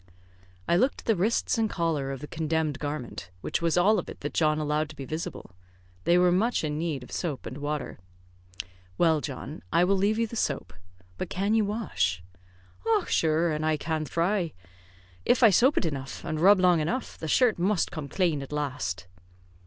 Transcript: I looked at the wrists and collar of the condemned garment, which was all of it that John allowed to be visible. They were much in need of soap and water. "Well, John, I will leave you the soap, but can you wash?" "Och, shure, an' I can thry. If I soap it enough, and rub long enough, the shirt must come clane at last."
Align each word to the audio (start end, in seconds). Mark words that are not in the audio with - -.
I 0.67 0.77
looked 0.77 1.01
at 1.01 1.05
the 1.05 1.15
wrists 1.15 1.59
and 1.59 1.69
collar 1.69 2.09
of 2.11 2.21
the 2.21 2.27
condemned 2.27 2.79
garment, 2.79 3.29
which 3.41 3.61
was 3.61 3.77
all 3.77 3.99
of 3.99 4.09
it 4.09 4.21
that 4.21 4.33
John 4.33 4.57
allowed 4.57 4.89
to 4.89 4.95
be 4.95 5.05
visible. 5.05 5.51
They 6.05 6.17
were 6.17 6.31
much 6.31 6.63
in 6.63 6.79
need 6.79 7.03
of 7.03 7.11
soap 7.11 7.45
and 7.45 7.59
water. 7.59 7.99
"Well, 8.97 9.21
John, 9.21 9.61
I 9.71 9.83
will 9.83 9.95
leave 9.95 10.17
you 10.17 10.25
the 10.25 10.35
soap, 10.35 10.73
but 11.19 11.29
can 11.29 11.53
you 11.53 11.65
wash?" 11.65 12.23
"Och, 12.95 13.09
shure, 13.09 13.51
an' 13.53 13.63
I 13.63 13.77
can 13.77 14.03
thry. 14.05 14.53
If 15.23 15.43
I 15.43 15.51
soap 15.51 15.77
it 15.77 15.85
enough, 15.85 16.23
and 16.25 16.39
rub 16.39 16.59
long 16.59 16.79
enough, 16.79 17.15
the 17.19 17.27
shirt 17.27 17.59
must 17.59 17.91
come 17.91 18.09
clane 18.09 18.41
at 18.41 18.51
last." 18.51 19.05